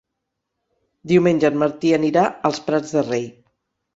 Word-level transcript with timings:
Diumenge 1.11 1.51
en 1.51 1.59
Martí 1.65 1.93
anirà 1.97 2.23
als 2.49 2.61
Prats 2.69 2.95
de 2.97 3.07
Rei. 3.13 3.29